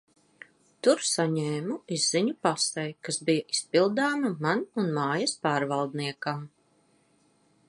Tur 0.87 1.03
saņēmu 1.09 1.75
izziņu 1.97 2.33
pasei, 2.47 2.87
kas 3.09 3.23
bija 3.29 3.45
izpildāma 3.57 4.35
man 4.47 4.67
un 4.85 4.93
mājas 4.99 5.39
pārvaldniekam. 5.47 6.47